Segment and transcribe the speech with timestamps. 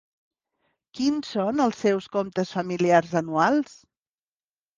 [0.99, 3.79] Quins són els seus comptes familiars anuals?